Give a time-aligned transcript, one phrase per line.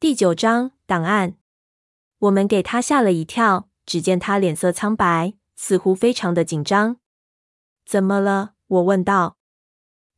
[0.00, 1.34] 第九章档案。
[2.20, 6.96] 我们给他吓了一跳，只见他脸色苍白，似乎非常的紧张。
[7.84, 8.54] 怎么了？
[8.66, 9.36] 我问道。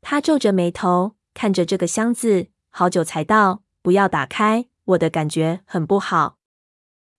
[0.00, 6.38] 他皱着眉头，看着这个箱子，好久才道：“不要打开，我的感觉很不好。”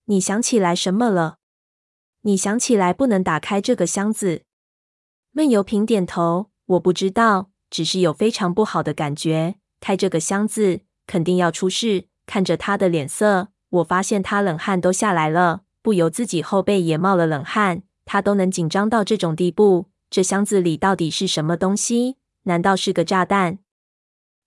[0.08, 1.40] 你想起来什么了？
[2.22, 4.44] 你想起来不能打开这个箱子？
[5.32, 6.50] 闷油瓶点头。
[6.68, 9.56] 我不知道，只是有非常不好的感觉。
[9.82, 12.08] 开这个箱子，肯定要出事。
[12.26, 17.84] 看着他的脸色，我发现他冷汗都下来了，不由自己后背也冒了冷汗。
[18.06, 22.18] 他都能紧张到这种地步，这箱子里到底是什么东西？
[22.44, 23.60] 难道是个炸弹？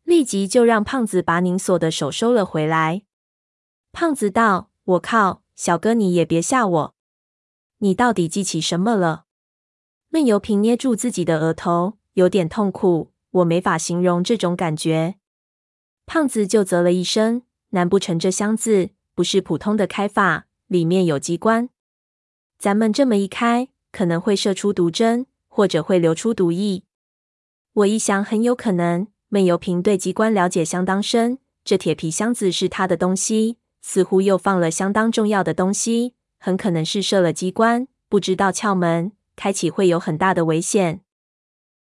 [0.05, 3.03] 立即就让胖子把拧锁的手收了回来。
[3.93, 6.95] 胖子道：“我靠，小哥你也别吓我，
[7.79, 9.25] 你到底记起什么了？”
[10.11, 13.13] 闷油瓶捏住自己的额头，有点痛苦。
[13.31, 15.17] 我没法形容这种感觉。
[16.07, 17.43] 胖子就啧了一声。
[17.71, 21.69] 难不成这箱子不是普通的开法，里面有机关？
[22.59, 26.83] 咱们这么一开，可能会射出毒针，或者会流出毒液。
[27.73, 29.09] 我一想，很有可能。
[29.29, 41.01] 闷油瓶对机关了解相当深，这铁皮箱子是他的东西，似乎又放了相当重要的东西，很可能是设了机关，不知道窍门，开启会有很大的危险。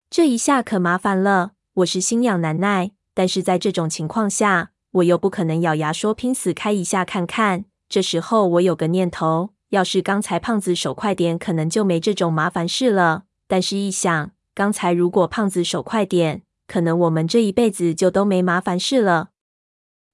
[0.10, 4.72] 这一下可麻烦了，我是心痒难耐，但是在这种情况下。
[4.96, 7.66] 我又不可能咬牙说拼死开一下看看。
[7.90, 13.24] 这时候我有个念头，要是刚才胖子手快点，可能就没这种麻烦事了。
[13.48, 19.30] 但是，一想，刚才如果胖子手快点，可能我们这一辈子就都没麻烦事了。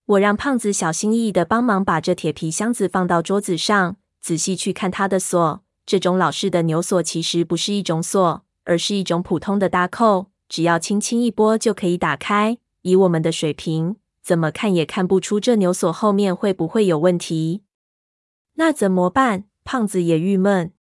[0.05, 5.61] 我让胖子小心翼翼地帮忙把这铁皮箱子放到桌子上，仔细去看它的锁。
[5.85, 12.57] 这种老式的牛锁其实不是一种锁，而是一种普通的搭扣，只要轻轻一拨就可以打开。
[12.81, 13.97] 以我们的水平。
[14.21, 17.63] 怎么看也看不出这牛锁后面会不会有问题。
[18.53, 19.45] 那怎么办？
[19.63, 20.73] 胖子也郁闷。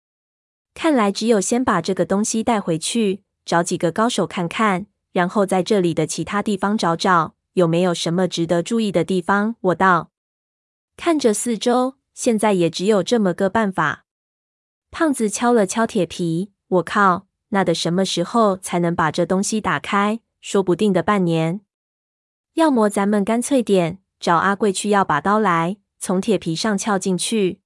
[0.74, 9.56] 看来只有先把这个东西带回去，找几个高手看看，然后在这里的其他地方找找，有没有什么值得注意的地方。
[9.62, 10.12] 我道。
[10.96, 14.06] 看着四周，现在也只有这么个办法。
[14.92, 16.52] 胖子敲了敲铁皮。
[16.68, 20.20] 我靠，那得什么时候才能把这东西打开？
[20.40, 21.62] 说不定得半年。
[22.60, 27.62] 要么咱们干脆点，找阿贵去要把刀来，从铁皮上撬进去。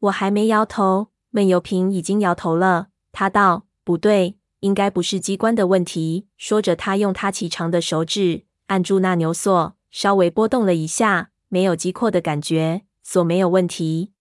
[0.00, 2.88] 我还没摇头，闷油瓶已经摇头了。
[3.12, 14.12] 他道：“不对，应该不是机关的问题。”说着，他用他骐长的手指按住那牛锁，稍微拨动了一下，没有击扣的感觉，锁没有问题。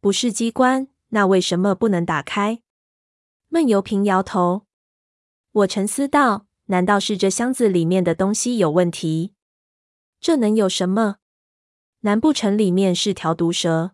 [0.00, 2.62] 不是机关，那为什么不能打开？
[3.48, 4.66] 闷油瓶摇头。
[5.50, 6.46] 我沉思道。
[6.70, 9.32] 难道是这箱子里面的东西有问题？
[10.20, 11.16] 这能有什么？
[12.02, 13.90] 难不成里面是条毒蛇？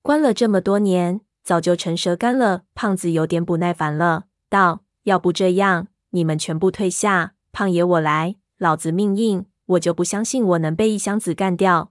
[0.00, 2.62] 关了这么多年，早就成蛇干了。
[2.76, 8.36] 胖子有点不耐烦了，道：“要不这样，你们全部退下，胖爷我来。
[8.56, 11.90] 老子命硬，我就不相信我能被一箱子干掉。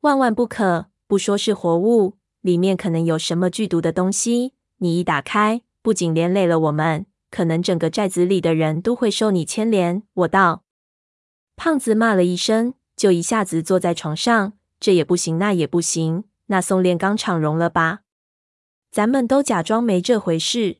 [0.00, 0.86] 万万不可！
[1.06, 4.54] 不说是活物，里面可能有什么剧毒的东西。
[4.78, 10.02] 你一打开，不仅连累了我们。”可能整个寨子里的人都会受你牵连。
[10.12, 10.62] 我道。
[11.56, 14.52] 胖子骂了一声，就一下子坐在床上。
[14.78, 16.24] 这也不行，那也不行。
[16.46, 18.00] 那宋炼钢厂容了吧？
[18.90, 20.78] 咱们都假装没这回事。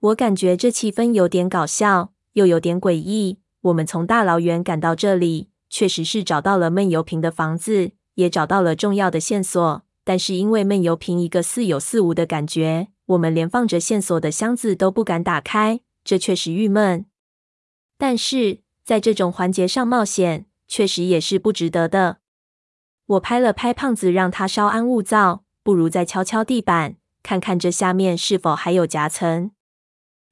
[0.00, 3.38] 我感觉这气氛有点搞笑，又有点诡异。
[3.62, 9.82] 我们从大老远赶到这里，确实是找到了闷油瓶的房子，也找到了重要的线索。
[10.02, 12.88] 但是因为闷油瓶一个似有似无的感觉。
[13.06, 17.06] 我们连放着线索的箱子都不敢打开，这确实郁闷。
[17.98, 22.18] 但是在这种环节上冒险，确实也是不值得的。
[23.06, 29.50] 我拍了拍胖子，让他稍安勿躁，不如再敲敲地板，看看这下面是否还有夹层。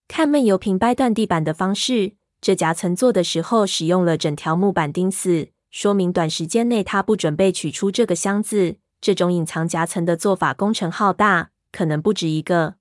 [0.09, 8.77] 看闷油瓶掰断地板的方式，这夹层做的时候使用了整条木板钉死，说明短时间内他不准备取出这个箱子。
[9.01, 11.52] 这种隐藏夹层的做法工程浩大。
[11.73, 12.77] 可能不止一个，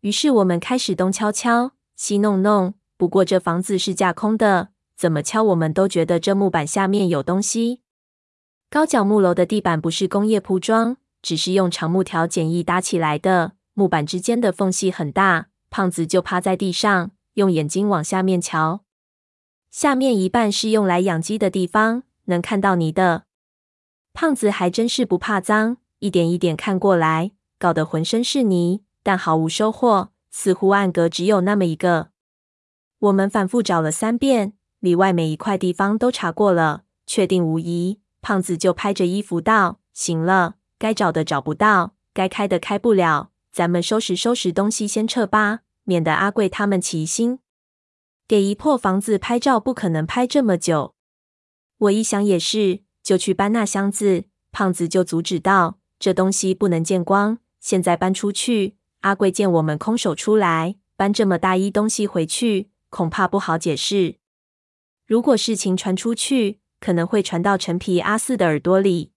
[0.00, 2.74] 于是我们开始东敲敲，西弄弄。
[2.96, 7.82] 不过这房子是架空的，怎么敲我们都觉得这木板下面有东西。
[8.70, 15.48] 高脚木楼的地板不是工业铺装，只是用长木条简易搭起来的，木板之间的缝隙很大。
[15.70, 18.84] 胖子就趴在地上，用眼睛往下面瞧，
[19.70, 23.24] 下面一半是用来养鸡的地方，能看到泥的。
[24.14, 27.32] 胖子还真是不怕脏，一点一点看过来。
[27.58, 32.10] 搞得浑身是泥，但毫无收获，似乎暗格只有那么一个。
[33.00, 38.00] 我们反复找了三遍，里外每一块地方都查过了，确定无疑。
[38.20, 47.38] 胖子就拍着衣服道：“行了，该找的找不到，该开的开不了，咱们收拾收拾东西先撤吧，免得阿贵他们起疑心。
[48.26, 50.94] 给一破房子拍照，不可能拍这么久。”
[51.78, 54.24] 我一想也是，就去搬那箱子。
[54.50, 64.16] 胖子就阻止道：“这东西不能见光，现在搬出去，阿贵见我们空手出来，搬这么大一东西回去，恐怕不好解释。
[65.06, 69.12] 如果事情传出去，可能会传到陈皮阿四的耳朵里。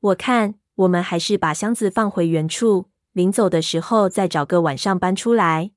[0.00, 5.72] 我看我们还是把箱子放回原处，临走的时候再找个晚上搬出来。”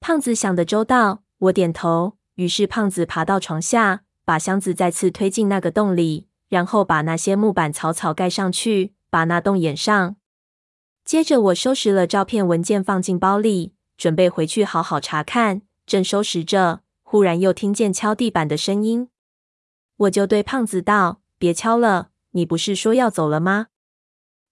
[0.00, 2.16] 胖子想得周到，我点头。
[2.36, 4.02] 于是胖子爬到床下。
[4.26, 10.16] 把箱子再次推进那个洞里，然后把那些木板草草盖上去，把那洞掩上。
[11.06, 15.62] 接着我收拾了照片文件放进包里，准备回去好好查看。
[15.86, 19.08] 正收拾着，忽然又听见敲地板的声音，
[19.98, 23.68] 我就对胖子道：“别敲了，你不是说要走了吗？”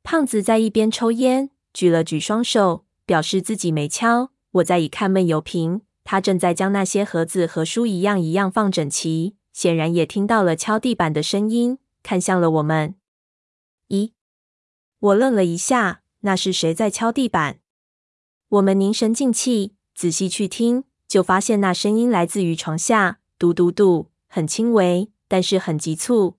[0.04, 4.30] 胖子在一边抽烟，举了举双手，表示自己没敲。
[4.52, 9.34] 我再一看闷油瓶，他正在将那些盒子和书一样一样放整齐。
[9.52, 12.94] 显然也听到了敲地板的声音，看向了我们。
[13.88, 14.12] 咦？
[15.00, 17.58] 我愣了一下，那是谁在敲地板？
[18.48, 26.38] 我们凝神静气，仔细去听，就发现那声音来自于床下，嘟嘟嘟，很轻微，但是很急促。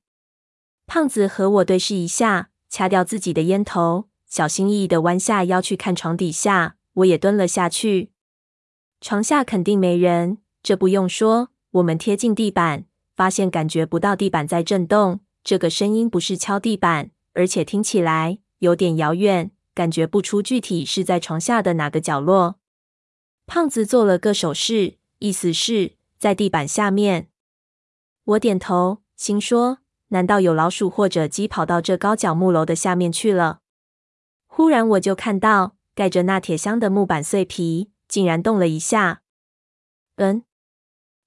[0.87, 6.77] 胖子和我对视一下，掐掉自己的烟头，小心翼翼地弯下腰去看床底下。
[6.93, 8.11] 我也蹲了下去。
[9.01, 11.49] 床下肯定没人，这不用说。
[11.71, 12.85] 我们贴近地板。
[13.15, 22.55] 发现感觉不到地板在震动，这个声音不是敲地板，而且听起来有点遥远，感觉不出具体是在床下的哪个角落。
[23.45, 27.29] 胖子做了个手势，意思是在地板下面。
[28.23, 33.59] 我点头，心说：难道有老鼠或者鸡跑到这高脚木楼的下面去了？
[34.47, 39.21] 忽然我就看到盖着那铁箱的木板碎皮竟然动了一下。
[40.15, 40.43] 嗯，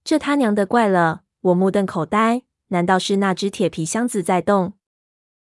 [0.03, 1.25] 这他娘的怪了！
[1.43, 4.78] 我目瞪口呆，难道是那只铁皮箱子在动？